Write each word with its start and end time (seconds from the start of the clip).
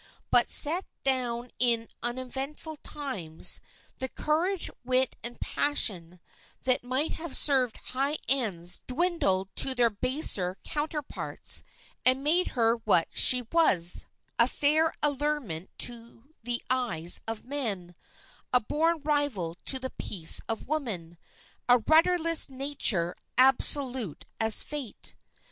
But 0.31 0.49
set 0.49 0.87
down 1.03 1.51
in 1.59 1.87
uneventful 2.01 2.77
times, 2.77 3.61
the 3.99 4.09
courage, 4.09 4.67
wit, 4.83 5.15
and 5.23 5.39
passion 5.39 6.19
that 6.63 6.83
might 6.83 7.11
have 7.11 7.37
served 7.37 7.77
high 7.93 8.17
ends 8.27 8.81
dwindled 8.87 9.55
to 9.57 9.75
their 9.75 9.91
baser 9.91 10.57
counterparts, 10.63 11.61
and 12.03 12.23
made 12.23 12.47
her 12.57 12.77
what 12.77 13.09
she 13.11 13.43
was, 13.51 14.07
a 14.39 14.47
fair 14.47 14.95
allurement 15.03 15.69
to 15.85 16.33
the 16.41 16.63
eyes 16.71 17.21
of 17.27 17.45
men, 17.45 17.93
a 18.51 18.59
born 18.59 19.01
rival 19.03 19.55
to 19.65 19.77
the 19.77 19.91
peace 19.91 20.41
of 20.49 20.67
women, 20.67 21.15
a 21.69 21.77
rudderless 21.77 22.49
nature 22.49 23.15
absolute 23.37 24.25
as 24.39 24.63
fate. 24.63 25.13